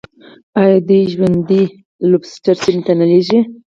[0.61, 1.63] آیا دوی ژوندي
[2.09, 3.39] لوبسټر چین ته نه لیږي؟